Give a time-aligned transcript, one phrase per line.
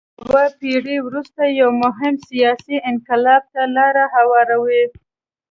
[0.27, 4.83] یوه پېړۍ وروسته یو مهم سیاسي انقلاب ته لار هواروي.